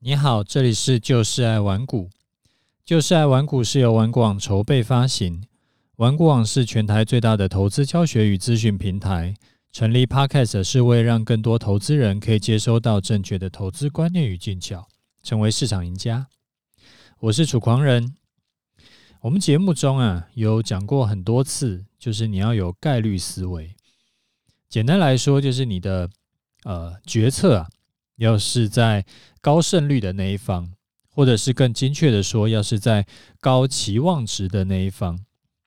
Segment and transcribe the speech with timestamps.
[0.00, 2.08] 你好，这里是就是爱玩股。
[2.84, 5.42] 就是爱玩股是由玩股网筹备发行，
[5.96, 9.34] 玩股网是全台最大的投资教学与资讯平台。
[9.72, 14.86] 成立 Podcast 是为让更多投资人可以接收到正确的投资观念与技巧，
[15.24, 16.28] 成为市场赢家。
[17.18, 18.14] 我是楚狂人。
[19.22, 23.74] 我们节目中啊有讲过很多次，就是你要有概率思维。
[24.68, 26.08] 简单来说，就是你的
[26.62, 27.68] 呃决策啊。
[28.18, 29.04] 要是在
[29.40, 30.70] 高胜率的那一方，
[31.14, 33.06] 或者是更精确的说，要是在
[33.40, 35.18] 高期望值的那一方，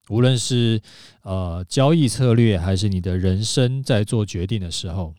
[0.09, 0.81] 无论是
[1.23, 5.13] 呃交易策略，还是你的人生在做决定的时候，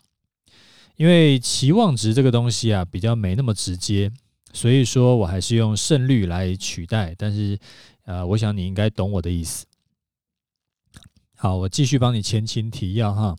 [0.96, 4.10] 因为期望值这个东西啊比较没那么直接，
[4.52, 7.14] 所以说我还是用胜率来取代。
[7.16, 7.58] 但是
[8.04, 9.64] 呃，我想你应该懂我的意思。
[11.34, 13.36] 好，我继续帮你前情提要哈。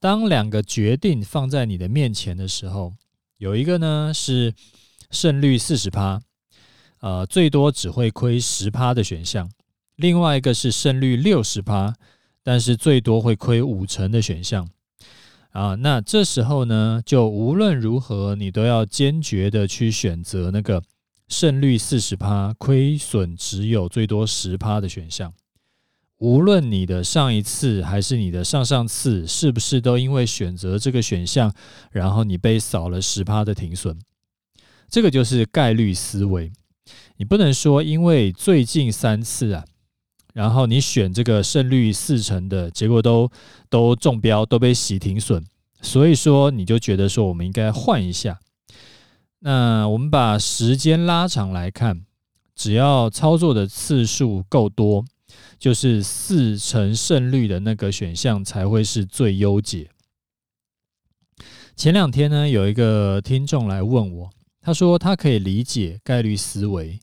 [0.00, 2.92] 当两个决定放在你的面前的时候，
[3.44, 4.54] 有一个呢是
[5.10, 6.22] 胜率四十趴，
[7.00, 9.46] 呃，最多只会亏十趴的选项；
[9.96, 11.94] 另外一个是胜率六十趴，
[12.42, 14.66] 但是最多会亏五成的选项。
[15.50, 20.82] 啊，那这时候呢，就无论如何，你都要坚决的去选择那个
[21.28, 25.34] 胜率四十趴、亏损只有最多十趴的选项。
[26.18, 31.52] 无论你的上一次还是你的上上次，是不是都因为选择这个选项，
[31.90, 33.98] 然后你被扫了十趴的停损？
[34.88, 36.52] 这个就是概率思维。
[37.16, 39.64] 你不能说因为最近三次啊，
[40.32, 43.30] 然后你选这个胜率四成的结果都
[43.68, 45.44] 都中标，都被洗停损，
[45.82, 48.38] 所以说你就觉得说我们应该换一下。
[49.40, 52.04] 那我们把时间拉长来看，
[52.54, 55.04] 只要操作的次数够多。
[55.58, 59.90] 就是四成胜率的那个选项才会是最优解。
[61.76, 64.30] 前两天呢，有一个听众来问我，
[64.60, 67.00] 他说他可以理解概率思维，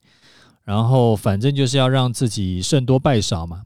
[0.64, 3.64] 然后反正就是要让自己胜多败少嘛。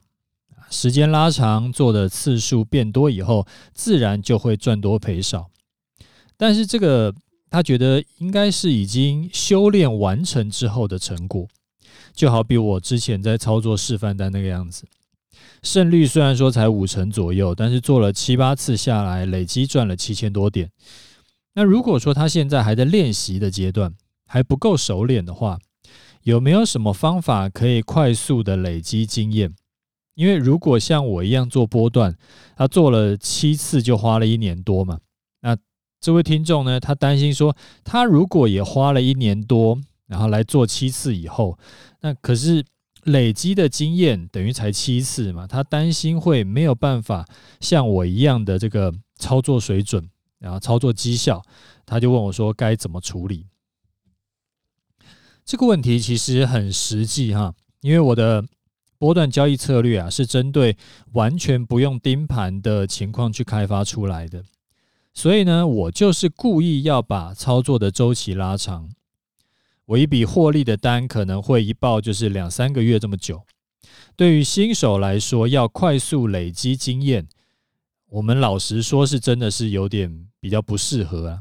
[0.71, 5.51] 时间拉长，做的次数变多以后，自然就会赚多赔少。
[6.37, 7.13] 但是这个
[7.51, 11.47] 他觉得应该是已经修炼完成之后的成果。
[12.15, 14.85] 就好比我之前在操作示范单那个样子，
[15.61, 20.71] 胜率虽然说才五成左右，但是做了七八次下来，累积赚了七千多点。
[21.55, 23.93] 那如果说他现在还在练习的阶段，
[24.25, 25.59] 还不够熟练的话，
[26.23, 29.53] 有没有什么方法可以快速的累积经验？
[30.13, 32.15] 因为如果像我一样做波段，
[32.55, 34.99] 他做了七次就花了一年多嘛。
[35.41, 35.57] 那
[35.99, 39.81] 这位听众呢，他担心说，他如果也花了一年多。
[40.07, 41.57] 然后来做七次以后，
[42.05, 42.63] 那可是
[43.05, 45.47] 累积的经验等于才七次嘛？
[45.47, 47.27] 他担心会没有办法
[47.59, 50.07] 像我一样的这个操作水准，
[50.37, 51.41] 然后操作绩效，
[51.83, 53.47] 他就问我说该怎么处理？
[55.43, 58.45] 这个问题其实很实际哈，因为我的
[58.99, 60.77] 波段交易策略啊是针对
[61.13, 64.43] 完全不用盯盘的情况去开发出来的，
[65.11, 68.91] 所以呢，我就是故意要把操作的周期拉长。
[69.85, 73.43] 我一笔获利的单可能会一报就是两三个月这么久。
[74.15, 77.27] 对于新手来说，要快速累积经验，
[78.09, 81.39] 我们老实说是真的是有点比较不适合啊。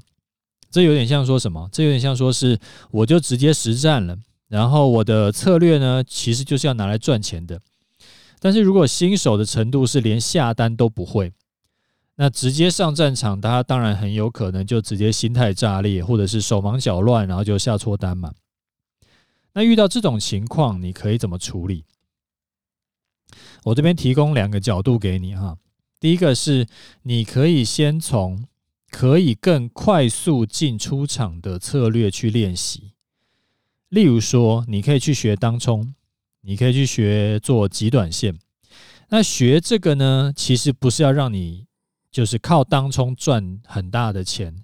[0.71, 1.69] 这有点像说什么？
[1.73, 2.59] 这有点像说是
[2.91, 4.19] 我就直接实战了，
[4.49, 7.61] 然后我的策略呢，其实就是要拿来赚钱的。
[8.41, 11.33] 但是如果新手的程度是连下单都不会。
[12.17, 18.33] 那直接上战场，大家当然很有可能就直接心态炸裂，或者是手忙脚乱，然后就下错单嘛。
[19.55, 21.85] 那遇到这种情况，你可以怎么处理？
[23.65, 25.59] 我这边提供两个角度给你哈。
[25.99, 26.67] 第一个是，
[27.03, 28.45] 你可以先从
[28.91, 32.93] 可以更快速进出场的策略去练习。
[33.89, 35.95] 例如说，你可以去学当冲，
[36.43, 38.39] 你可以去学做极短线。
[39.09, 41.64] 那学这个呢，其实不是要让你。
[42.15, 44.55] 就是靠当冲赚很大的钱，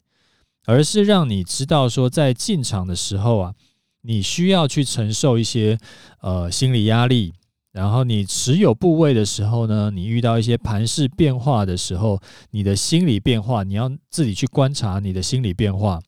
[0.67, 3.55] 而是让你知道说，在进场的时候啊，
[4.03, 5.77] 你需要去承受一些
[6.21, 7.35] 呃心理压力。
[7.73, 12.21] 然后你持有部位的时候呢，你遇到一些盘势变化的时候，
[12.53, 16.01] 你的心理变化，你要自己去观察你的心理变化。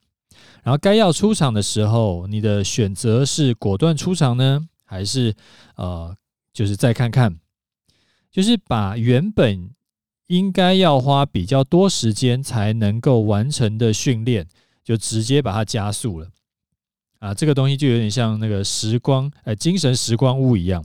[0.62, 5.34] 然后该要出场的时候，你的选择是果断出场呢，还是
[5.74, 6.16] 呃，
[6.52, 7.36] 就是再看看，
[8.30, 9.70] 就是把原本。
[10.32, 14.48] 应该要花比较多时间才能够完成的训练，
[14.82, 16.28] 就直接把它加速了
[17.18, 17.34] 啊！
[17.34, 20.82] 这个东西就有点像那个时光，呃，精神时光屋一样。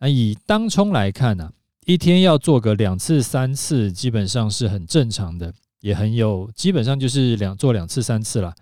[0.00, 1.52] 那以当冲来看呢，
[1.84, 8.52] 一天要做个两次、三次，基本上是很正常的，也很有，基本上就是两做两次三次了。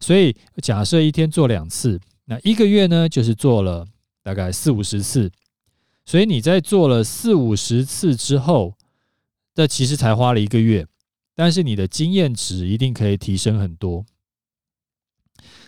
[0.00, 3.86] 所以假设一天做两次，那一个月呢就是做了
[4.22, 5.30] 大概四五十次。
[6.06, 8.74] 所以你在做了四五十次之后，
[9.60, 10.86] 这其实才花了一个月，
[11.36, 14.06] 但是你的经验值一定可以提升很多。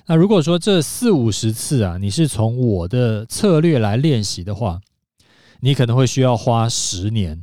[0.06, 4.80] 那如果说这四五十次啊，你是从我的策略来练习的话，
[5.60, 7.42] 你可能会需要花十年。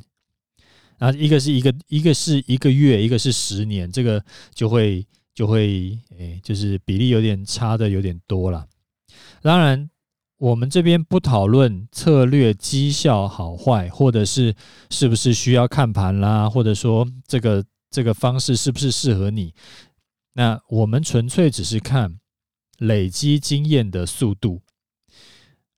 [0.98, 4.26] 啊，一个是一个，一个是一个月，一个是十年，这个
[4.56, 5.06] 就会
[5.36, 8.66] 就会，诶，就是比例有点差的有点多了。
[9.44, 9.88] 当然，
[10.40, 14.56] 我们这边不讨论策略绩效好坏，或者是
[14.90, 19.54] 是不是需要看盘啦，或者说这个这个方式是不是适合你。
[20.34, 22.20] 那我们纯粹只是看
[22.78, 24.62] 累积经验的速度。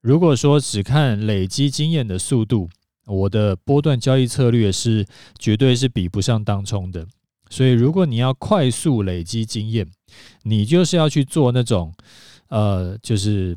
[0.00, 2.70] 如果说只看累积经验的速度，
[3.06, 5.04] 我的波段交易策略是
[5.40, 7.04] 绝对是比不上当冲的，
[7.50, 9.90] 所以如果你要快速累积经验，
[10.44, 11.92] 你就是要去做那种，
[12.48, 13.56] 呃，就是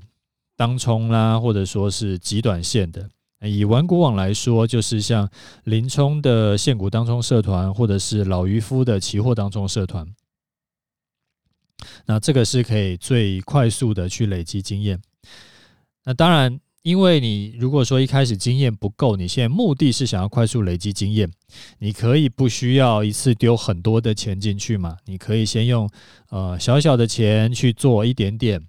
[0.55, 3.09] 当冲啦，或者说是极短线的。
[3.41, 5.29] 以玩股网来说，就是像
[5.65, 10.07] 林冲的现股当冲社团，或者是老渔夫的期货当冲社团，
[12.05, 15.01] 那这个是可以最快速的去累积经验。
[16.03, 16.59] 那当然。
[16.85, 21.27] 因为你如果说一开始经验不够，你现在目的是想要快速累积经验，
[21.79, 24.95] 你可以不需要一次丢很多的钱进去嘛？
[25.05, 25.89] 你可以先用
[26.29, 28.63] 呃小小的钱去做一点点，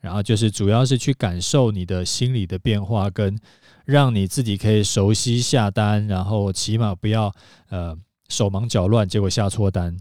[0.00, 3.38] 然后就是主要是去感受你的心理的变化，跟
[3.84, 7.34] 让你自己可以熟悉下单，然后起码不要
[7.68, 7.96] 呃
[8.28, 9.96] 手忙脚乱，结果下错单。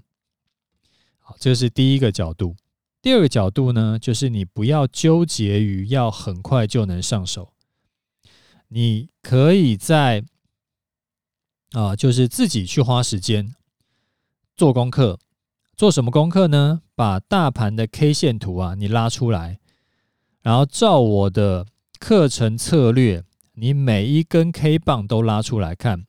[1.19, 2.56] 好，这是第一个角度。
[3.01, 7.54] 第二个角度呢，就是你不要纠结于要很快就能上手，
[8.68, 10.24] 你可以在
[11.72, 13.56] 啊，就是自己去花时间
[14.56, 15.19] 做功课。
[15.78, 16.81] 做什么功课呢？
[16.94, 19.60] 把大盘的 K 线图啊，你拉出来，
[20.41, 21.65] 然后照我的
[22.00, 26.06] 课程策略，你每一根 K 棒都拉出来看。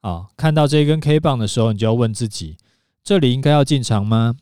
[0.00, 2.56] 啊，看到这一根 K 棒的时候，你就要问自己：
[3.04, 4.34] 这里应该要进场吗？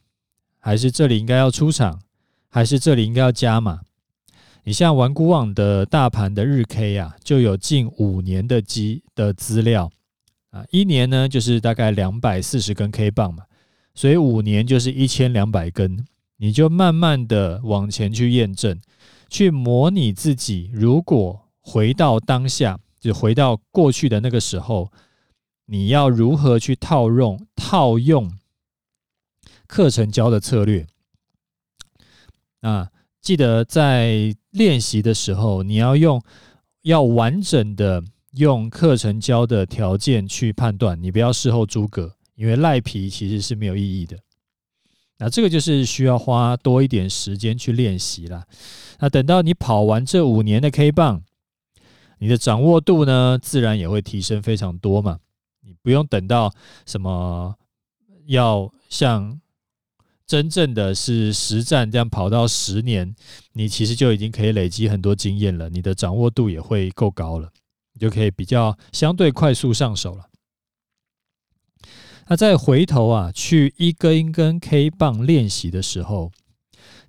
[0.59, 2.01] 还是这里应该要出场，
[2.49, 3.81] 还是这里应该要加码？
[4.65, 9.91] 你像玩股网的大盘的日 K 啊，就有近五年的基的资料
[10.51, 13.45] 啊，一年呢就是大概两百四十根 K 棒嘛，
[13.95, 16.05] 所以五年就是一千两百根，
[16.43, 18.81] 你就慢慢的往前去验证，
[19.29, 24.91] 去模拟自己如果回到当下，就回到过去的那个时候，
[25.67, 28.33] 你要如何去套用套用？
[29.67, 30.87] 课程教的策略
[32.63, 32.91] 啊，
[33.21, 36.21] 记得在练习的时候，你要用
[36.83, 38.03] 要完整的
[38.33, 44.19] 用课程教的条件去判断，你不要事后诸葛，因为赖皮其实是没有意义的。
[45.21, 48.45] 那这个就是需要花多一点时间去练习了。
[48.99, 51.23] 那等到你跑完这五年的 K 棒，
[52.19, 55.21] 你的掌握度呢，自然也会提升非常多嘛。
[55.63, 56.53] 你不用等到
[56.85, 57.55] 什么
[58.27, 59.41] 要像。
[60.27, 63.17] 真正的是实战这样跑到十年，
[63.55, 67.51] 你其实就已经可以累积很多经验了，你的掌握度也会够高了，
[67.95, 70.30] 你就可以比较相对快速上手了。
[72.31, 76.31] 那再回头啊，去一根一根 K 棒练习的时候，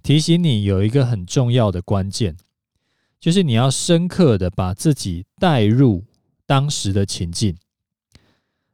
[0.01, 2.36] 提醒你有一个很重要的关键，
[3.19, 6.03] 就是你要深刻的把自己带入
[6.48, 7.55] 当时的情境。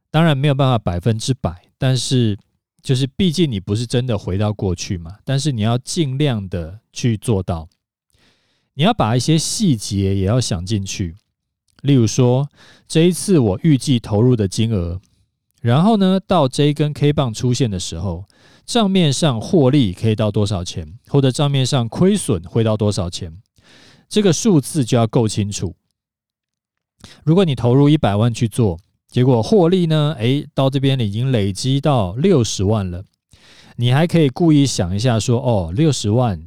[0.09, 2.39] 当然没有办法百分之百，但是。
[2.83, 7.67] 就是，毕竟你不是真的回到过去嘛，但是你要尽量的去做到。
[8.75, 11.13] 你要把一些细节也要想进去，
[11.81, 12.47] 例如说，
[12.87, 15.01] 这一次我预计投入的金额，
[15.67, 18.23] 然后呢，到这一根 K 棒出现的时候，
[18.65, 23.37] 账面上获利可以到多少钱，或者账面上亏损会到多少钱，
[24.07, 25.75] 这个数字就要够清楚。
[27.25, 30.15] 如果你投入一百万去做，结果获利呢？
[30.17, 33.03] 诶，到这边已经累积到六十万了。
[33.75, 36.41] 你还可以故意想一下，说哦，六十万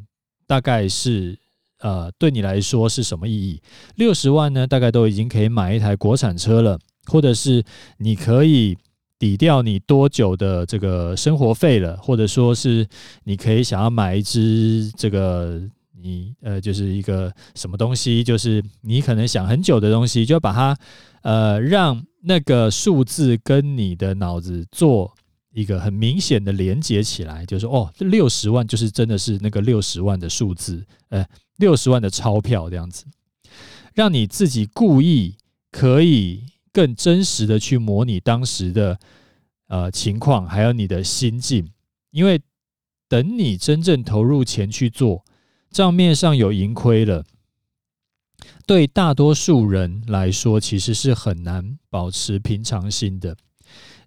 [0.47, 1.39] 大概是
[1.81, 3.61] 呃，对你来说是什么意义？
[3.97, 7.63] 六十万呢，大概都已经可以买一台国产车了，或者是
[7.99, 8.79] 你可以
[9.21, 12.85] 抵掉你多久的这个生活费了，或者说是
[13.23, 15.63] 你可以想要买一支这个
[16.03, 20.77] 你呃，就是一个什么东西，就是你可能想很久的东西，就要把它
[21.23, 22.05] 呃让。
[22.23, 25.11] 那个数字跟你的脑子做
[25.55, 31.25] 一个很明显的连接起来，就是哦，这六十万就是真的是那个六十万的数字，呃，
[31.57, 33.07] 六十万的钞票这样子，
[33.95, 35.35] 让你自己故意
[35.73, 38.99] 可以更真实的去模拟当时的
[39.69, 41.71] 呃情况，还有你的心境，
[42.11, 42.41] 因为
[43.09, 45.25] 等你真正投入钱去做，
[45.71, 47.25] 账面上有盈亏了，
[48.67, 53.37] 对大多数人来说，其实是很难保持平常心的。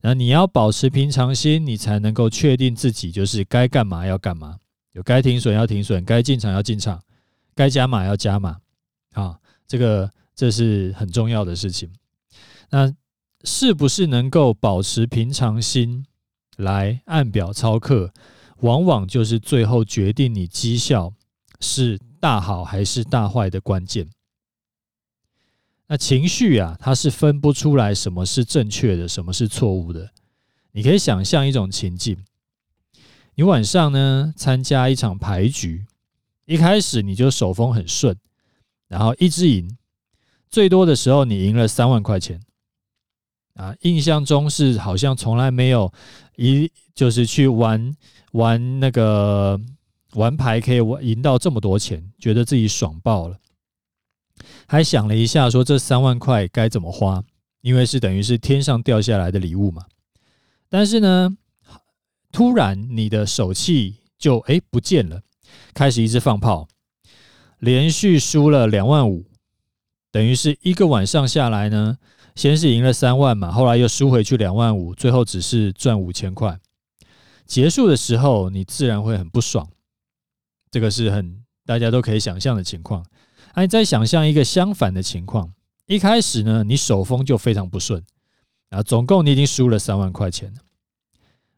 [0.02, 4.60] 那你要保持平常心，你才能够确定自己就是该干嘛要干嘛，
[4.92, 7.02] 有该停损要停损，该进场要进场，
[7.56, 8.58] 该加码要加码。
[9.14, 11.90] 啊，这个这是很重要的事情。
[12.74, 12.92] 那
[13.44, 16.08] 是不是能够保持平常心
[16.58, 18.12] 来按表操课，
[18.62, 21.14] 往往就是最后决定你绩效
[21.60, 24.10] 是大好还是大坏的关键。
[25.86, 30.10] 那情绪啊，它是分不出来什么是正确的，什么是错误的。
[30.72, 32.18] 你可以想象一种情境：
[33.36, 35.86] 你晚上呢参加一场牌局，
[36.46, 38.18] 一开始你就手风很顺，
[38.88, 39.78] 然后一直赢，
[40.50, 42.42] 最多的时候你赢了三万块钱
[43.56, 43.76] 啊！
[43.82, 45.92] 印象中是好像从来没有
[46.38, 47.96] 一就是去玩
[48.32, 49.60] 玩那个
[50.14, 53.38] 玩牌可以赢到这么多钱，觉得自己爽爆了。
[54.68, 57.24] 还想了一下，说这三万块该怎么花，
[57.62, 59.86] 因为是等于是天上掉下来的礼物嘛。
[60.70, 61.38] 但是呢，
[62.32, 65.22] 突然你的手气就哎不见了，
[65.74, 66.68] 开始一直放炮，
[67.60, 69.26] 连续输了两万五，
[70.12, 71.98] 等于是一个晚上下来呢，
[72.36, 76.60] 先是赢了三万嘛，后来又输回去两万五，最后只是赚五千块。
[77.46, 79.68] 结束的时候，你自然会很不爽，
[80.72, 83.06] 这个是很大家都可以想象的情况。
[83.54, 85.54] 哎，再想象一个相反的情况，
[85.86, 88.04] 一开始呢，你手风就非常不顺。
[88.70, 90.52] 啊，总共你已经输了三万块钱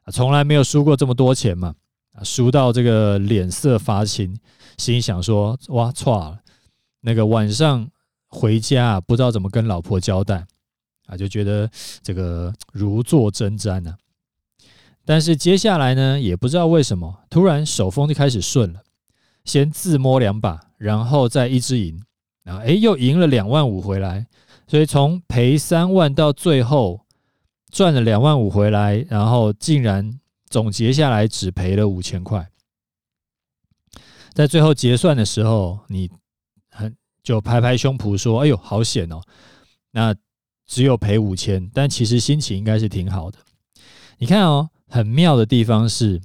[0.03, 1.75] 啊，从来没有输过这么多钱嘛。
[2.11, 4.37] 啊，输到这个脸色发青，
[4.77, 6.39] 心想说哇，错了，
[7.01, 7.89] 那个晚上
[8.27, 10.47] 回家不知道怎么跟老婆交代。
[11.05, 11.69] 啊，就觉得
[12.01, 13.95] 这个如坐针毡呢。
[15.05, 18.81] 但是接下来呢，也不知道为什么，突然手风就开始顺了，
[19.43, 20.61] 先自摸两把。
[20.77, 22.03] 然后再一直赢，
[22.43, 24.27] 然后哎，又赢了两万五回来，
[24.67, 27.05] 所以从赔三万到最后
[27.71, 30.19] 赚了两万五回来，然后竟然
[30.49, 32.49] 总结下来只赔了五千块。
[34.33, 36.11] 在最后结算的时候，你
[36.69, 36.93] 很
[37.23, 39.21] 就拍拍胸脯说：“哎呦，好险哦！”
[39.91, 40.13] 那
[40.65, 43.39] 只有赔五千，但其实心情应该是挺好的。
[44.17, 46.21] 你看哦，很妙的地方是，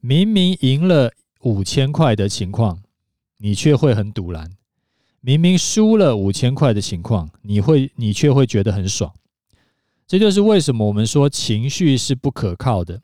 [0.00, 2.80] 明明赢了五千块的情况。
[3.40, 4.50] 你却会很赌烂，
[5.20, 9.14] 明明输了五千块的情况，你会你却会觉得很爽。
[10.08, 13.00] 这就是为什么我们说情绪是不可靠的，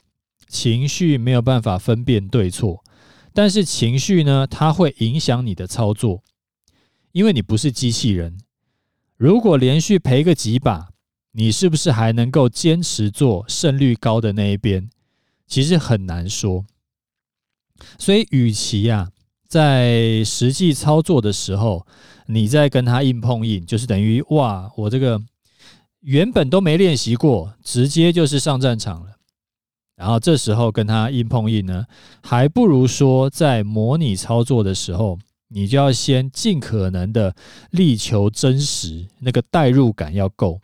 [0.49, 2.83] 情绪没有办法分辨对错，
[3.33, 6.25] 但是情绪呢，它会影响你的操作，
[7.12, 8.37] 因为你不是机器人。
[9.16, 10.88] 如果连续赔个几把，
[11.33, 14.88] 你是不是还能够坚持做胜率高的那一边？
[15.47, 16.64] 其实很难说。
[17.99, 19.11] 所以，与其呀。
[19.47, 21.87] 在实际操作的时候，
[22.26, 25.23] 你在跟他硬碰硬，就是等于哇，我这个
[26.00, 29.12] 原本都没练习过，直接就是上战场了。
[29.94, 31.85] 然后这时候跟他硬碰硬呢，
[32.21, 35.21] 还不如说在模拟操作的时候，
[35.54, 37.34] 你就要先尽可能的
[37.70, 40.61] 力求真实，那个代入感要够。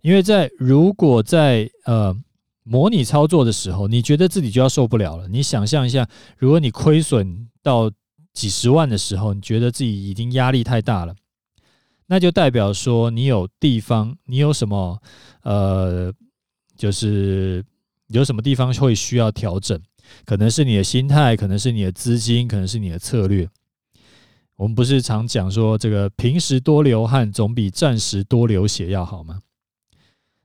[0.00, 2.16] 因为在如果在呃
[2.62, 5.28] 模拟操作的时候，你觉得自己就要受不了了。
[5.28, 7.46] 你想象一下，如果你亏损。
[7.60, 7.90] 到
[8.32, 11.14] 几十万的时候，你觉得自己已经压力太大了，
[12.06, 14.98] 那就代表说你有地方，你有什么
[15.42, 16.10] 呃，
[16.78, 17.62] 就是
[18.06, 19.78] 有什么地方会需要调整，
[20.24, 23.46] 可能是你的心态，可能是你的资金，可能是你的策略。
[24.58, 29.40] 我们不是常讲说，这个平时多流汗总比战时多流血要好吗？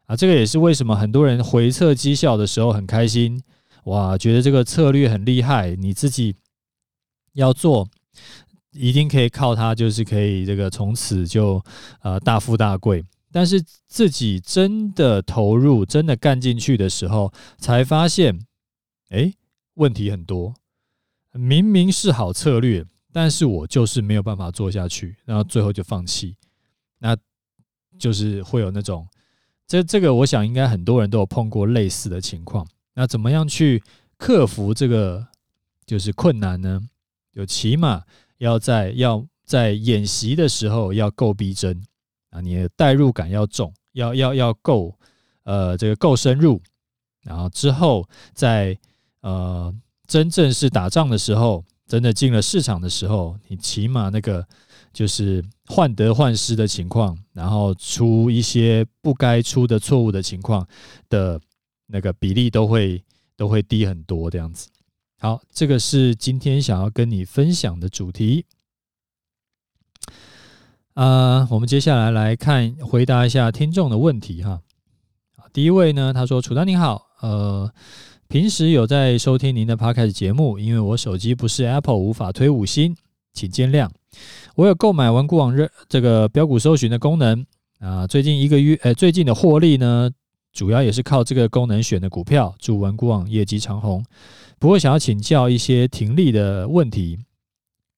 [0.06, 3.42] 啊，这个也是为什么很多人回测绩效的时候很开心，
[3.86, 6.36] 哇，觉得这个策略很厉害，你自己。
[7.36, 7.90] 要做，
[8.74, 11.60] 一定可以靠它，就是可以这个从此就
[12.04, 13.04] 呃大富大贵。
[13.32, 18.40] 但是自己真的投入、真的干进去的时候，才发现，
[19.10, 19.34] 哎，
[19.74, 20.54] 问题很多。
[21.32, 26.36] 明明是好策略，但是我就是没有办法做下去，然后最后就放弃。
[26.98, 27.16] 那
[28.00, 29.08] 就是会有那种，
[29.68, 32.68] 这这个我想应该很多人都有碰过类似的情况。
[32.96, 33.82] 那怎么样去
[34.18, 35.28] 克服这个
[35.86, 36.82] 就是困难呢？
[37.32, 38.04] 就起码
[38.38, 41.84] 要在要在演习的时候要够逼真
[42.30, 44.98] 啊，你的代入感要重，要要要够，
[45.44, 46.62] 呃，这个够深入，
[47.22, 48.78] 然后之后在
[49.22, 49.74] 呃
[50.08, 54.46] 真正是打仗的时候，真的进了市场的时候，你起码那个
[54.92, 60.68] 就是患得患失的情况，然后出一些不该出的错误的情况
[61.10, 61.40] 的
[61.88, 63.04] 那个比例都会
[63.36, 64.70] 都会低很多这样子。
[65.20, 68.46] 好，这个是今天想要跟你分享的主题。
[70.96, 74.62] 呃，我们接下来来看回答一下听众的问题哈。
[75.52, 77.72] 第一位呢，他说：“楚丹你好，呃，
[78.28, 82.96] 平时有在收听您的 Podcast 节目，因为我手机不是 Apple，无法推五星，
[83.34, 83.90] 请见谅。
[84.56, 87.46] 我有购买玩股网热这个标股搜寻的功能
[87.80, 90.10] 啊、最近一个月，呃，最近的获利呢，
[90.52, 94.04] 主要也是靠这个功能选的股票，祝文股网业绩长虹。
[94.58, 97.20] 不过想要请教一些停利的问题，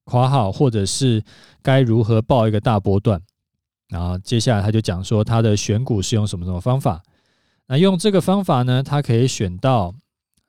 [0.03, 1.23] 括号或者是
[1.61, 3.21] 该如何报一个大波段。
[3.87, 7.01] 然后接下来他就讲说他的选股是用什么什么方法。”
[7.67, 9.91] 那用这个方法呢，它可以选到，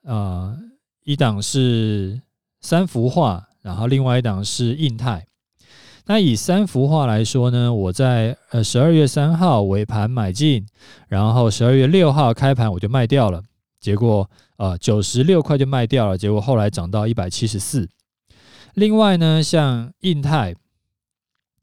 [0.07, 0.57] 呃，
[1.03, 2.21] 一档是
[2.61, 5.27] 三幅画，然后另外一档是印泰。
[6.07, 10.65] 那以三幅画来说呢，我在呃十二月三号尾盘买进，
[11.09, 13.43] 然后十二月六号开盘我就卖掉了，
[13.81, 17.89] 结果呃九十六块就卖掉了，结果后来涨到一百七十四。
[18.75, 20.55] 另外呢，像印泰，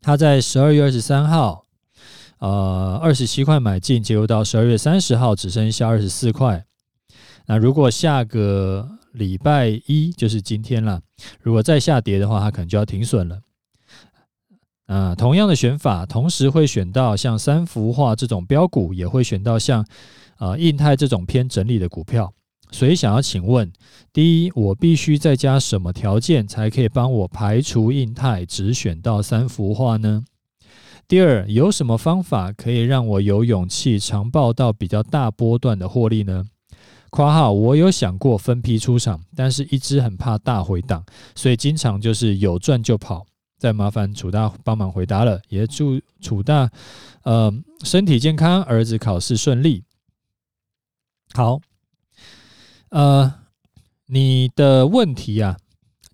[0.01, 1.63] 它在十二月二十三号。
[2.39, 6.65] 呃，二十七块买进，结果到十二月三十号只剩下二十四块。
[7.45, 11.01] 那如果下个礼拜一就是今天了，
[11.41, 13.39] 如果再下跌的话，它可能就要停损了。
[14.85, 19.85] 啊、同样的选法，同时会选到像三福画这种标股，也会选到像
[20.38, 22.33] 啊、印泰这种偏整理的股票。
[22.69, 23.71] 所以想要请问，
[24.12, 30.23] 第一，我必须再加什么条件才可以帮我排除印泰，只选到三福画呢？
[31.07, 36.45] 第二，有什么方法可以让我有勇气长报到比较大波段的获利呢？
[37.15, 41.05] 括号我有想过分批出场，但是一直很怕大回档，
[41.36, 43.24] 所以经常就是有赚就跑。
[43.60, 46.67] 再麻烦楚大帮忙回答了，也祝楚大
[47.22, 47.53] 呃
[47.84, 49.84] 身体健康，儿子考试顺利。
[51.34, 51.62] 好，
[52.89, 53.32] 呃，
[54.08, 55.55] 你的问题啊，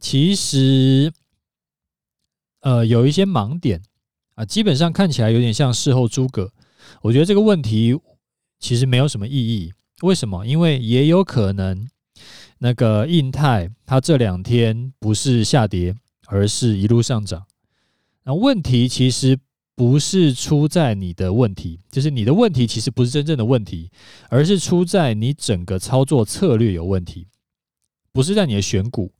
[0.01, 1.13] 其实
[2.59, 3.81] 呃有一些盲点。
[4.35, 6.51] 啊，基本上看起来有点像事后诸葛。
[7.01, 7.97] 我觉得这个问题
[8.59, 9.73] 其实没有什么意义。
[10.01, 10.45] 为什么？
[10.45, 11.87] 因为也有可能
[12.59, 15.95] 那个印泰它这两天不是下跌，
[16.27, 17.45] 而是一路上涨。
[18.23, 19.37] 那问题其实
[19.75, 23.89] 不是出在你的问题，就是你的问题其实不是真正的问题，
[24.29, 27.27] 而是出在你整个操作策略有问题，
[28.11, 29.11] 不是在你的选股。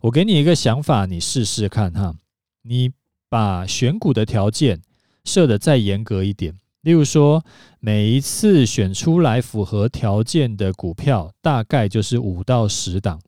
[0.00, 2.14] 我给你一个想法，你试试看哈，
[2.62, 2.92] 你。
[3.32, 4.82] 把选股的条件
[5.24, 7.44] 设得再严格一点，例如说，
[7.78, 13.20] 每一次选出来符合条件的股票，大概就是五到十档，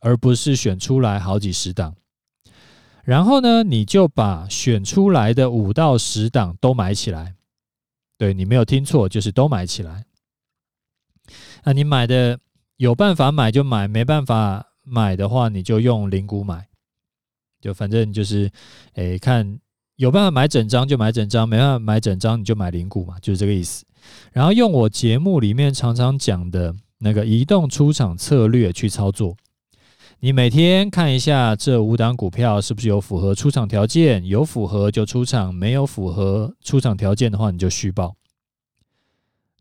[0.00, 1.96] 而不是选出来好几十档。
[3.04, 7.34] 然后呢，你就把选出来的五到十档都买起来。
[8.16, 10.04] 对，你没有听错，就是都买起来。
[11.64, 12.38] 那你买的
[12.76, 16.68] 有办法买就买，没办法买的话，你就用零股买。
[17.60, 18.50] 就反正就是，
[18.94, 19.58] 诶、看
[19.96, 23.84] 有办法买整张就买整张，没办法买整张你就买零股嘛，就是这个意思。
[24.32, 29.36] 然后用我节目里面常常讲的那个移动出场策略去操作。
[30.18, 38.16] 你每天看一下这五档股票是不是有符合出场条件，有符合就出场，没有符合出场条件的话你就续报。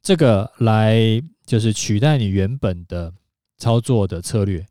[0.02, 3.14] 这个来就是取代你原本的
[3.58, 4.66] 操作的策略。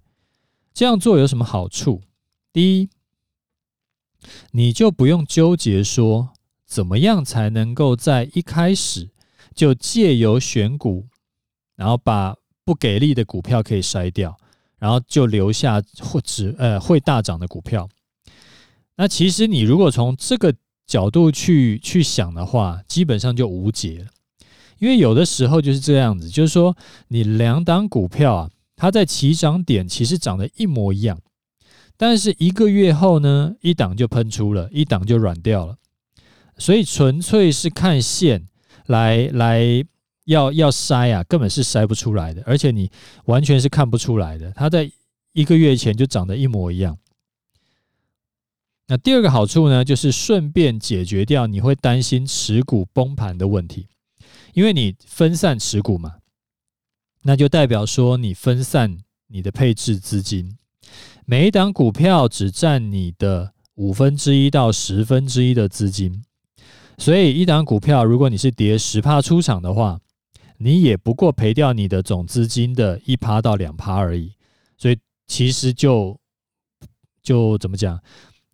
[0.73, 2.01] 这样做有什么好处？
[2.53, 2.89] 第一。
[4.53, 6.31] 你就不用纠结说
[6.67, 9.09] 怎么样才能够在一开始
[9.55, 11.07] 就借由选股，
[11.77, 14.37] 然后把不给力的股票可以筛掉，
[14.79, 17.89] 然后就留下或只呃会大涨的股票。
[18.97, 20.55] 那其实你如果从这个
[20.87, 24.07] 角度去去想的话，基本上就无解了，
[24.79, 26.77] 因为有的时候就是这样子，就是说
[27.09, 31.19] 你两档股票啊，它在起涨点其实涨得一模一样。
[32.03, 35.77] 但是一个月后呢，一档就喷出了，一档就软掉了，
[36.57, 38.49] 所以纯粹是看线
[38.87, 39.85] 来来
[40.25, 42.91] 要要筛啊，根本是筛不出来的，而且你
[43.27, 44.91] 完全是看不出来的，它在
[45.35, 46.97] 一个月前就长得一模一样。
[48.87, 53.89] 那第二个好处呢，就是顺便解决掉你会担心持股崩盘的问题，
[54.55, 56.15] 因为你分散持股嘛，
[57.25, 60.57] 那就代表说你分散你的配置资金。
[61.31, 66.25] 每一档股票只占你的五分之一到十分之一的资金，
[66.99, 70.01] 所以一档股票如果你是跌十趴出场的话，
[70.59, 74.33] 你也不过赔掉你的总资金的一趴到两趴而已。
[74.77, 76.19] 所以其实就
[77.23, 78.03] 就怎么讲，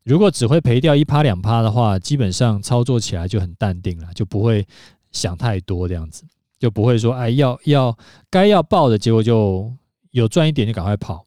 [0.04, 4.66] 如果只会赔掉一趴两趴的话，基本上操作起来就很淡定了，就不会
[5.12, 6.26] 想太多这样子。
[6.58, 7.96] 就不会说哎要要
[8.28, 9.72] 该要爆的结果就
[10.10, 11.25] 有赚一点就赶快跑，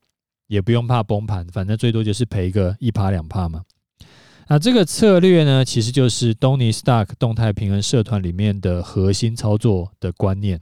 [0.50, 3.62] 也不用怕崩盘，反正最多就是赔个一趴两趴嘛。
[4.48, 10.60] 那这个策略呢，其实就是 Tony Stark 动态平衡社团里面的核心操作的观念。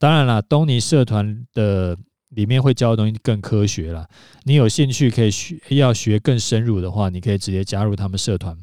[0.00, 1.96] 当然了，东尼社团的
[2.30, 4.08] 里面会教的东西更科学了。
[4.42, 8.58] 你有兴趣可以学，要学更深入的话，你可以直接加入他们社团。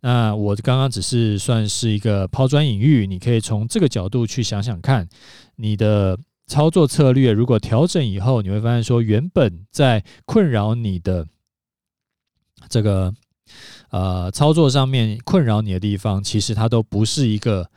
[0.00, 5.08] 那我刚刚只是算是一个抛砖引玉，你可以从这个角度去想想看，
[5.54, 11.28] 你的操作策略如果调整以后，你会发现说，原本在困扰你的
[12.68, 13.14] 这个
[13.90, 17.70] 呃操作上面困扰你的地方，其实它都不是一个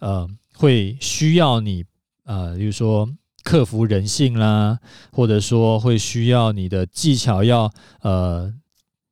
[0.00, 1.84] 呃会需要你
[2.24, 3.08] 呃，比如说
[3.44, 4.78] 克服人性啦，
[5.12, 8.52] 或者说会需要你的技巧要呃，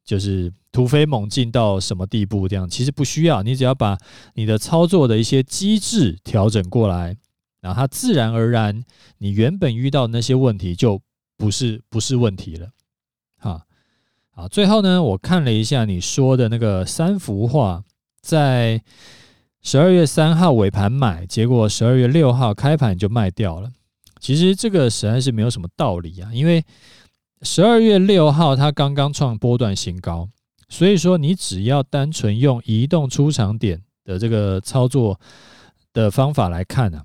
[0.05, 0.53] 就是。
[0.73, 2.47] 突飞猛进到什么地步？
[2.47, 3.97] 这样其实不需要，你只要把
[4.35, 7.17] 你的操作的一些机制调整过来，
[7.61, 8.85] 然后它自然而然，
[9.19, 11.01] 你原本遇到那些问题就
[11.37, 12.69] 不是不是问题了。
[13.39, 13.67] 哈，
[14.31, 17.83] 好，最后呢，我看了一下你说的那个三幅画，
[18.21, 18.83] 在
[19.63, 23.71] 十二月三号尾盘买，结果十二月六号开盘就卖掉了。
[24.21, 26.65] 其实这个实在是没有什么道理啊，因为
[27.43, 30.29] 十二月六号它刚刚创波段新高。
[30.69, 35.17] 所以说，你只要单纯用移动出场点的这个操作
[35.93, 37.01] 的方法来看呢、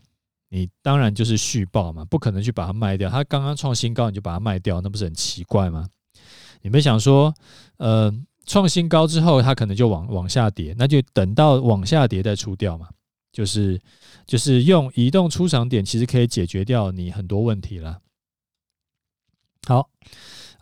[0.54, 3.10] 你当然就是续报嘛，不可能去把它卖掉。
[3.10, 5.88] 它刚刚创新高，你就把它卖掉，那不是很奇怪吗？
[6.62, 7.34] 你们想说，
[7.78, 8.14] 呃，
[8.46, 12.90] 创新高之后，它可能就往往下跌，那就等到往下跌再出掉嘛。
[13.32, 13.80] 就是
[14.28, 18.00] 就是用移动出场点，其实可以解决掉你很多问题了。
[19.66, 19.90] 好。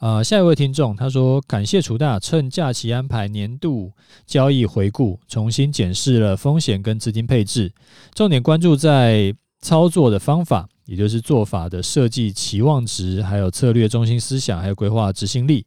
[0.01, 3.91] 呃，下一位听众他说：“感谢楚大，趁假期安排年度
[4.25, 7.73] 交易回顾，重新检视了风险跟资金配置，
[8.15, 15.65] 重点关注在操作的方法，也就是做法的设计、期望值，还有策略中心思想，还有规划执行力。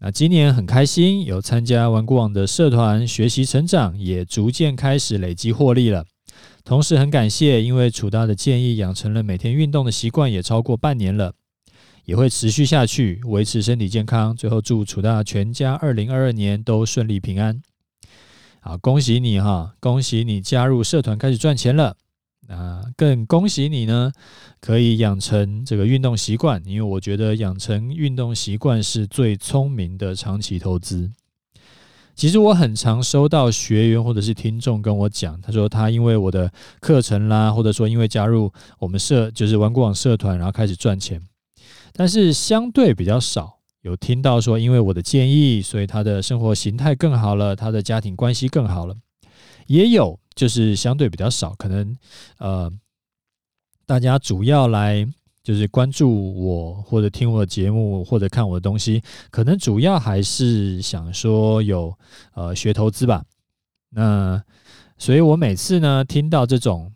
[0.00, 6.04] 那今年很开心，有参加玩股网的社团学习成长，也逐渐开始累积获利了。
[6.64, 11.34] 同时很感谢，因为楚大的建议，养成了每天运动的习惯，也超过半年了。”
[12.06, 14.34] 也会持续下去，维持身体健康。
[14.34, 17.62] 最后祝楚大全家二零二二年都顺利平安。
[18.60, 19.74] 好，恭喜你哈！
[19.78, 21.96] 恭喜你加入社团开始赚钱了。
[22.50, 24.10] 那更恭喜你呢，
[24.60, 26.60] 可以养成这个运动习惯。
[26.66, 31.12] 因为我觉得养成运动习惯是最聪明的长期投资。
[32.16, 41.22] 其实我很常收到学员或者是听众跟我讲，他说他因为我的课程啦，或者说因为加入我们社就是玩股网社团，然后开始赚钱。
[41.92, 48.96] 但是相对比较少有听到说，因为我的建议，所以他的生活形态更好了，他的家庭关系更好了。
[49.70, 51.96] 也有就是相对比较少，可能
[52.38, 52.68] 呃，
[53.86, 55.06] 大家主要来
[55.44, 61.96] 就是关注我或者听我的节目或者看我的东西，可能主要还是想说有
[62.34, 63.24] 呃学投资吧。
[63.90, 64.42] 那
[64.98, 66.92] 所以我每次呢听到这种，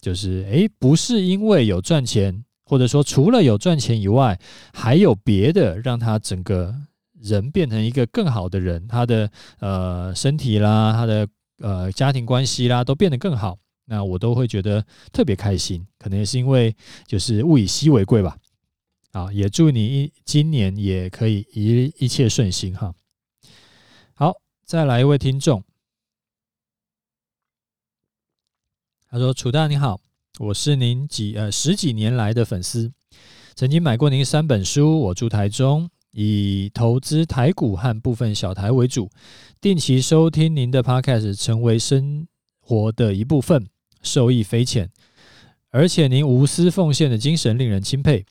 [0.00, 2.44] 就是诶，不是因为有赚钱。
[2.64, 4.38] 或者说，除了有赚钱以外，
[4.72, 6.74] 还有别的让他整个
[7.20, 11.28] 人变成一个更好的人，他的呃身体啦，他的
[11.62, 15.86] 呃家庭关系啦，都变得更好，那我都会觉得特别开心。
[15.98, 18.36] 可能也是因为就是物以稀为贵吧。
[19.12, 22.94] 啊，也祝你今年也可以一一切顺心哈。
[24.14, 25.62] 好，再来一位听众，
[29.08, 30.00] 他说：“楚大你好。”
[30.40, 32.90] 我是您几呃十几年来的粉丝，
[33.54, 34.98] 曾经买过您三本书。
[34.98, 39.10] 我住台中，以投资台股和部分小台为主，
[39.60, 42.26] 定期收听您的 Podcast，成为生
[42.60, 43.66] 活的一部分，
[44.02, 44.88] 受益匪浅。
[45.70, 48.24] 而且您无私奉献的精神令人钦佩。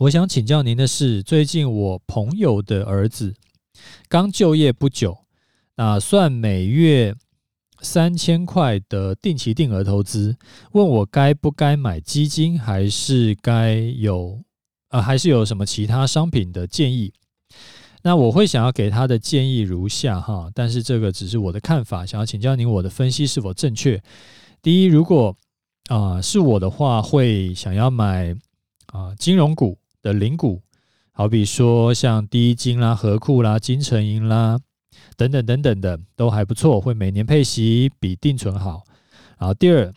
[0.00, 3.34] 我想请教您的是，最近我朋友的儿子
[4.08, 5.18] 刚就业不久，
[5.74, 7.14] 打算每月。
[7.80, 10.36] 三千块的定期定额投资，
[10.72, 14.42] 问我该不该买基金，还是该有
[14.88, 17.12] 呃，还是有什么其他商品的建议？
[18.02, 24.02] 那我会想要给他的建议如下哈，但是这个只是我的看法，想要请教您我的分析是否正确？
[24.62, 25.36] 第一，如果
[25.88, 28.36] 啊、是我的话，会想要买
[28.86, 30.60] 啊、金融股的零股，
[31.12, 34.58] 好比说像第一金啦、合库啦、金城银啦。
[35.16, 38.84] 等等等等的都还不错，会每年配息比定存好。
[39.36, 39.92] 然后第二，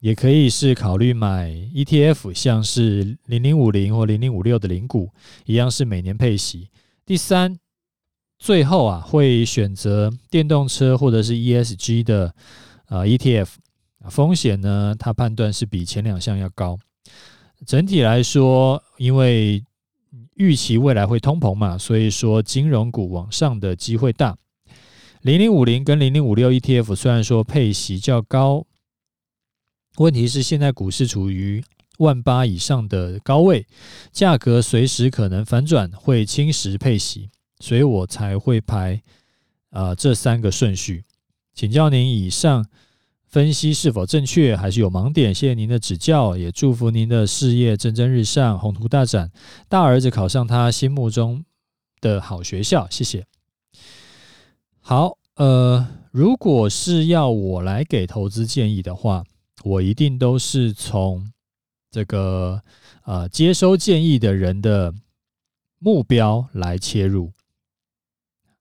[0.00, 5.10] 也可以是考虑买 ETF，像是零零五零或零零五六的零股，
[5.44, 6.68] 一样是每年配息。
[7.04, 7.56] 第三，
[8.38, 12.34] 最后啊会选择电动车或者是 ESG 的
[12.86, 13.48] 啊 ETF
[14.10, 16.78] 风险呢，它判断是比前两项要高。
[17.64, 19.64] 整体来说，因为
[20.34, 24.36] 预期未来会通膨嘛，所以说金融股往上的机会大。
[25.22, 28.66] 零零五零跟零零五六 ETF 虽然说配息较高，
[29.98, 31.62] 问题是现在股市处于
[31.98, 33.66] 万八以上的高位，
[34.12, 37.30] 价格随时可能反转，会侵蚀配息，
[37.60, 39.02] 所以我才会排
[39.70, 41.04] 啊、这三个顺序。
[41.54, 42.66] 请教您以上
[43.26, 45.34] 分析是否正确，还是有盲点？
[45.34, 49.30] 谢谢您的指教，也祝福您的事业蒸蒸日上，宏图大展。
[49.68, 51.44] 大儿子考上他心目中
[52.00, 53.24] 的好学校，谢谢。
[54.80, 59.24] 好，呃，如果是要我来给投资建议的话，
[59.66, 61.32] 我一定都是从
[61.90, 62.62] 这个
[63.02, 64.94] 呃接收建议的人的
[65.80, 67.32] 目标来切入。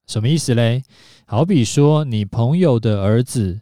[0.08, 0.84] 什么意思嘞？
[1.28, 3.62] 好比说，你朋友的儿子，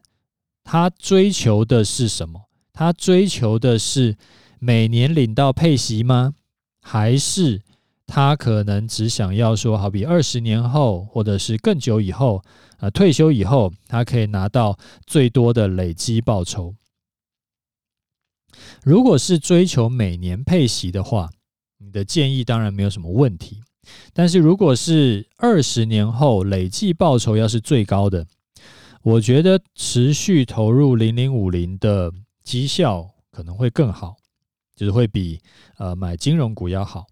[0.64, 2.48] 他追求的是什么？
[2.72, 4.16] 他追求的是
[4.60, 6.36] 每年领到配息吗？
[6.82, 7.62] 还是
[8.08, 12.42] 他可能只想要说，好比二十年后，或者是更久以后，
[12.80, 16.74] 呃，退休以后，他可以拿到最多的累积报酬？
[18.84, 21.30] 如果是追求每年配息的话，
[21.78, 23.62] 你的建议当然没有什么问题。
[24.14, 28.26] 但是，如果是二十年后累计报酬要是最高的，
[29.02, 32.12] 我觉得持续投入零零五零的
[32.44, 34.16] 绩效可能会更好，
[34.76, 35.42] 就是会比
[35.78, 37.06] 呃买金融股要好。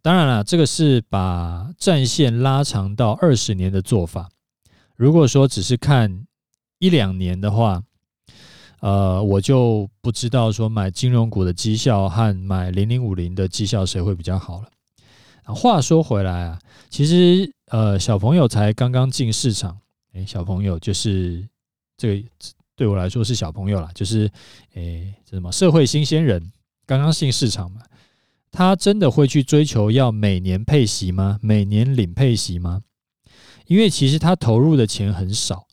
[0.00, 4.28] 当然了，这个是把战线拉长到二十年的做法。
[4.94, 6.26] 如果说只是看
[6.78, 7.82] 一两年的话，
[8.84, 15.54] 呃，我就不知道说买金融股的绩效和买零零五零的绩效谁会比较好了。
[15.54, 16.58] 话说回来啊，
[16.90, 19.78] 其实呃，小朋友才刚刚进市场，
[20.12, 21.48] 诶，小朋友就是
[21.96, 22.28] 这个
[22.76, 24.30] 对我来说是小朋友啦，就是
[24.74, 26.52] 诶，这什么社会新鲜人，
[26.84, 27.80] 刚刚进市场嘛，
[28.52, 31.38] 他真的会去追求要每年配息吗？
[31.40, 32.82] 每年领配息吗？
[33.66, 35.66] 因为其实他投入的钱很少，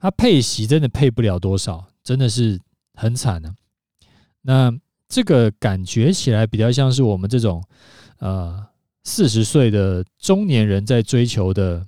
[0.00, 2.58] 他配息真的配不了多少，真的是
[2.94, 3.54] 很惨的。
[4.40, 4.72] 那
[5.08, 7.62] 这个感觉起来比较像是我们这种
[8.20, 8.66] 呃。
[9.04, 11.86] 四十岁的中年人在追求的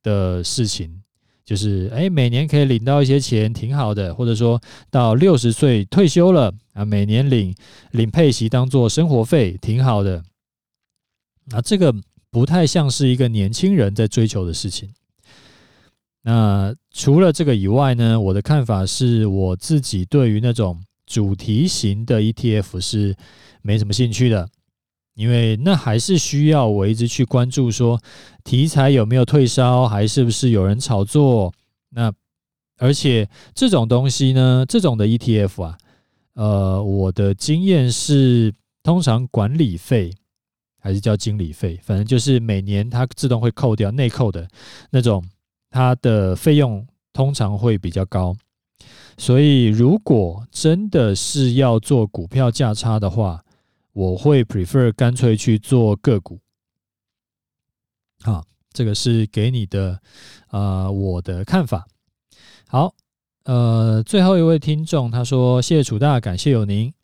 [0.00, 1.02] 的事情，
[1.44, 4.14] 就是哎，每年可以领到一些钱，挺好的。
[4.14, 7.52] 或者说到六十岁退休了啊，每年领
[7.90, 10.22] 领配息当做生活费，挺好的。
[11.50, 11.92] 啊，这个
[12.30, 14.88] 不太像是一个年轻人在追求的事情。
[16.22, 23.16] 那除了这个以外呢，我的看法是我自己对于那种主题型的 ETF 是
[23.62, 24.48] 没什么兴趣的。
[25.14, 28.00] 因为那还是需要我一直去关注，说
[28.42, 31.52] 题材有没有退烧，还是不是有人炒作？
[31.90, 32.10] 那
[32.78, 35.78] 而且这种东西呢，这种的 ETF 啊，
[36.34, 40.10] 呃，我的经验是，通常管理费
[40.78, 44.48] 还是叫经理费，反正就是每年它自动会扣掉内扣的
[44.90, 45.22] 那种，
[45.70, 48.36] 它的费用通常会比较高。
[49.16, 53.44] 所以如果真的是要做股票价差的话，
[53.92, 56.40] 我会 prefer 干脆去做个股，
[58.22, 60.00] 好，这个是给你的，
[60.50, 61.86] 呃，我的看法。
[62.68, 62.94] 好，
[63.44, 66.94] 呃，最后一位听众他说：“谢谢楚大，感谢有您。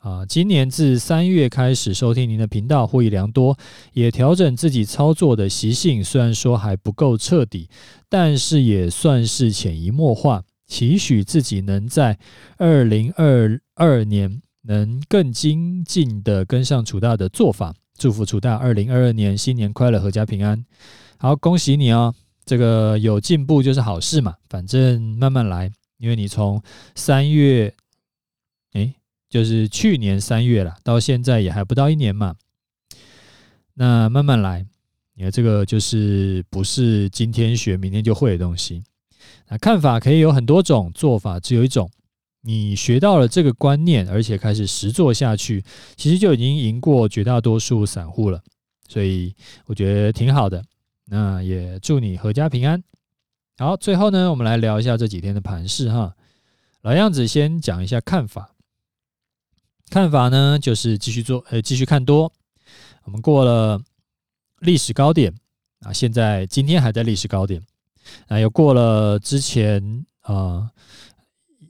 [0.00, 3.56] 啊，今年自三月开始收听您的频道，获益良多，
[3.92, 6.02] 也调整自己操作的习性。
[6.02, 7.68] 虽然说还不够彻底，
[8.08, 10.42] 但是也算是潜移默化。
[10.66, 12.18] 期许自己能在
[12.56, 20.62] 二零二二年。”能更精进的跟上楚大的做法，祝福楚大二零二二年新年快乐，阖家平安。
[21.16, 26.62] 好，恭喜你哦，这个有进步就是好事嘛，反正慢慢来，因为你从
[26.94, 27.74] 三月，
[28.74, 28.94] 诶，
[29.30, 32.34] 就是去年三月了，到现在也还不到一年嘛，
[33.74, 34.66] 那慢慢来，
[35.14, 38.82] 你看这个就是不是今天学明天就会的东西。
[39.48, 41.90] 那看法可以有很多种，做法只有一种。
[42.42, 45.62] 你学到了这个观念，而且开始实做下去，
[45.94, 48.42] 其实就已经赢过绝大多数散户了，
[48.88, 49.34] 所以
[49.66, 50.64] 我觉得挺好的。
[51.04, 52.82] 那也祝你阖家平安。
[53.58, 56.14] 好，最后呢，我们来聊一下这几天的盘势哈。
[56.80, 58.54] 老样子，先讲一下看法。
[59.90, 62.32] 看法呢，就是继续做，呃，继续看多。
[63.04, 63.82] 我们过了
[64.60, 65.34] 历史高点
[65.80, 67.60] 啊，现在今天还在历史高点
[68.28, 70.70] 啊，又过了之前啊。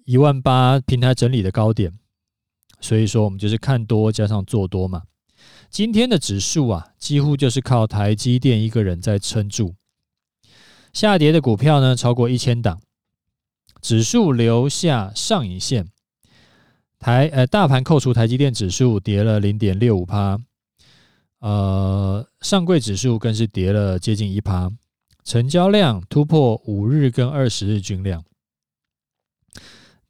[0.06, 1.92] 一万八平台整理的高点，
[2.80, 5.04] 所以说我们就是看多加上做多嘛。
[5.68, 9.76] 今天的指数啊，几乎就是靠台积电一个人在撑住。
[10.92, 12.80] 下跌的股票呢，超过一千档，
[13.80, 15.86] 指数留下上影线，
[17.00, 20.38] 台呃大盘扣除台积电指数跌了零点六五趴，
[21.40, 24.70] 呃上柜指数更是跌了接近一趴，
[25.24, 28.22] 成交量突破五日跟二十日均量，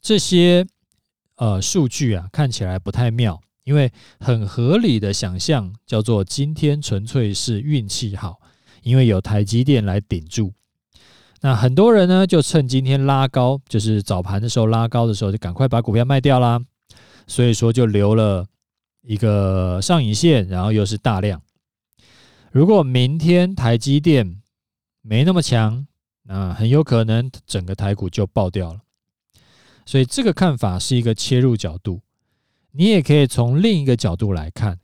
[0.02, 0.66] 这些
[1.36, 8.40] 呃数据啊看起来不太妙，因为很合理的想象叫做今天纯粹是运气好，
[8.82, 10.52] 因为有台积电来顶住。
[11.42, 16.60] 那很多人呢，就趁今天拉高，就是早盘的时候拉高的时候，就赶快把股票卖掉啦。
[17.30, 18.44] 所以说就留了
[19.02, 21.40] 一个上影线，然后又是大量。
[22.50, 24.42] 如果明天台积电
[25.00, 25.86] 没那么强，
[26.24, 28.80] 那很有可能整个台股就爆掉了。
[29.86, 32.00] 所以这个看法是一个切入角度。
[32.72, 34.80] 你也可以从另一个角度来看，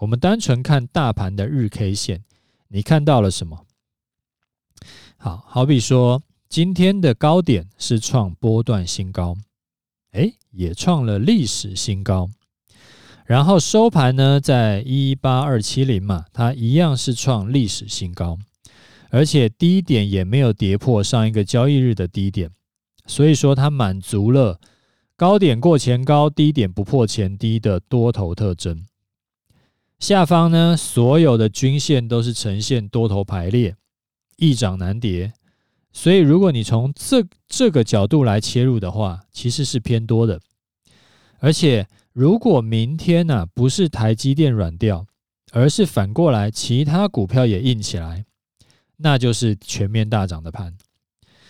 [0.00, 2.22] 我们单纯看大盘的日 K 线，
[2.68, 3.64] 你看到了什么？
[5.16, 9.38] 好，好比说，今天的高点是创波段新高，
[10.12, 12.30] 诶，也创了历史新高。
[13.26, 18.38] 然后收盘呢，在一八二七零嘛，它一样是创历史新高，
[19.10, 22.50] 而且低点也没有跌破上一个交易日的低点，
[23.06, 24.58] 所以说它满足了
[25.16, 28.86] 高点过前高，低点不破前低的多头特征。
[29.98, 33.76] 下方呢，所有的均线都是呈现多头排列。
[34.36, 35.32] 易涨难跌，
[36.00, 40.40] 所以如果你从这这个角度来切入的话，其实是偏多的。
[41.40, 45.04] 而且如果明天呢、不是台积电软掉，
[45.50, 48.24] 而是反过来其他股票也硬起来，
[48.98, 50.72] 那就是全面大涨的盘。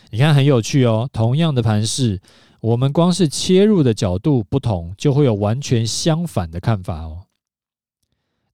[0.09, 2.19] 你看很有趣哦，同样的盘势，
[2.63, 7.27] 我们光是切入的角度不同，就会有完全相反的看法哦。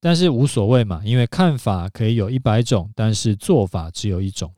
[0.00, 4.52] 但是无所谓嘛，因为看法可以有一百种，但是做法只有一种。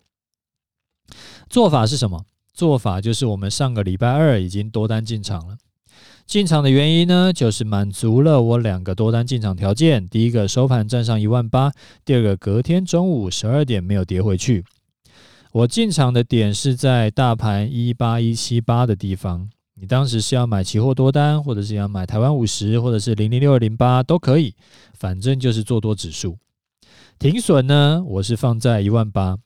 [1.48, 2.24] 做法是什么？
[2.52, 5.58] 做法就是我们上个礼拜二已经多单进场了。
[6.26, 11.70] 进场的原因呢，就是满足了我两个多单进场条件：第一个收盘站上一万八；
[12.04, 14.64] 第二个隔天中午十二点没有跌回去。
[15.52, 19.48] 我进场的点是在大盘一八一七八的地方。
[19.78, 24.54] 你当时是要买期货多单，或者是要买台湾五十，或者是零零六二零八都可以，
[24.94, 26.38] 反正就是做多指数。
[27.18, 29.36] 停损呢，我是放在一万八。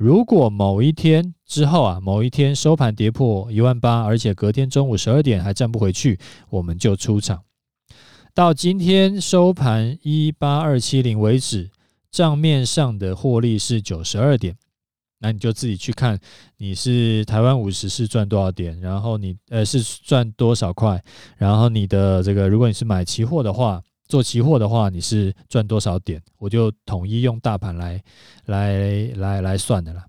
[0.00, 7.42] 如果某一天之后啊，某一天收盘跌破一万八，而且隔天中午十二点还站不回去，我们就出场。
[8.32, 11.70] 到今天收盘一八二七零为止，
[12.10, 14.56] 账面上的获利是九十二点。
[15.18, 16.18] 那你就自己去看，
[16.56, 20.98] 你是台湾五十是赚多少点，然后你呃是赚多少块，
[21.36, 28.02] 然后你的这个，如果你是买期货的话，做期货的话，你是赚多少点，我就统一用大盘来
[28.46, 30.04] 来来来算的啦。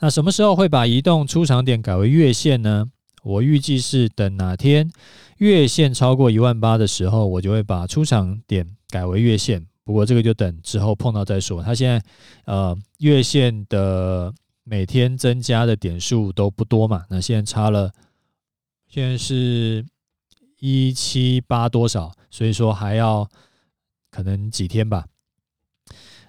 [0.00, 2.86] 那什么时候会把移动出场点改为月线呢？
[3.24, 4.88] 我预计是等哪天
[5.38, 9.66] 月线超过一万八的时候，我就会把出场点改为月线。
[9.84, 11.62] 不过这个就等之后碰到再说。
[11.62, 12.02] 它现在
[12.44, 14.32] 呃月线的
[14.62, 17.92] 每天增加的点数都不多嘛，那现在差了，
[18.86, 19.84] 现在是
[20.58, 23.28] 一七八多少，所以说还要
[24.10, 25.06] 可能几天吧。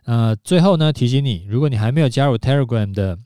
[0.05, 3.17] 呃，最后呢，提醒你，如果你还没有加入 Telegram 的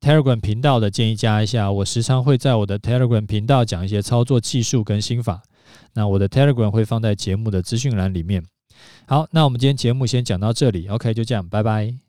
[0.00, 1.70] Telegram 频道的，建议加一下。
[1.72, 5.42] 我时常会在我的 Telegram 频道讲一些操作技术跟心法。
[5.94, 8.44] 那我的 Telegram 会放在节目的资讯栏里面。
[9.06, 12.07] 好，那我们今天节目先讲到这里，OK，就这样，拜拜。